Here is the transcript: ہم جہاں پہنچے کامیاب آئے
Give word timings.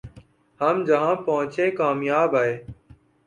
ہم 0.61 0.75
جہاں 0.87 1.15
پہنچے 1.25 1.65
کامیاب 1.79 2.31
آئے 2.35 2.55